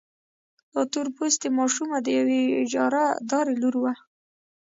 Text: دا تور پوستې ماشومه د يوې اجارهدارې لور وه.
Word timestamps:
دا 0.73 0.81
تور 0.91 1.07
پوستې 1.15 1.47
ماشومه 1.57 1.97
د 2.01 2.07
يوې 2.19 2.41
اجارهدارې 2.63 3.53
لور 3.61 3.75
وه. 3.81 3.93